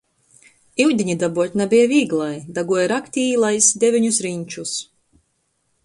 Iudini 0.85 1.15
dabuot 1.23 1.57
nabeja 1.61 1.91
vīglai, 1.93 2.31
daguoja 2.57 2.89
rakt 2.95 3.21
i 3.25 3.29
īlaist 3.35 3.79
deveņus 3.85 4.21
riņčus. 4.29 4.77